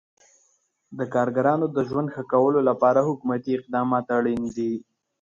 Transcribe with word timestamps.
د 0.97 0.99
کارګرانو 1.13 1.65
د 1.75 1.77
ژوند 1.89 2.07
ښه 2.13 2.23
کولو 2.31 2.59
لپاره 2.69 3.07
حکومتي 3.09 3.51
اقدامات 3.55 4.05
اړین 4.17 4.41
دي. 4.57 4.73